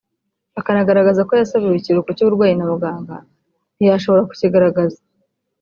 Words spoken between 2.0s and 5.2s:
cy’uburwayi na muganga ntiyashobora kukigaragaza